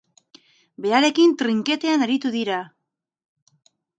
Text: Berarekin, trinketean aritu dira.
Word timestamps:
Berarekin, 0.85 1.35
trinketean 1.41 2.05
aritu 2.07 2.33
dira. 2.39 2.57